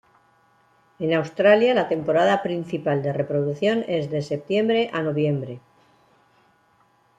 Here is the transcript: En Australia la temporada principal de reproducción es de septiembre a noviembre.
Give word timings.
En 0.97 1.13
Australia 1.13 1.75
la 1.75 1.87
temporada 1.87 2.41
principal 2.41 3.03
de 3.03 3.13
reproducción 3.13 3.85
es 3.87 4.09
de 4.09 4.23
septiembre 4.23 4.89
a 4.93 5.03
noviembre. 5.03 5.59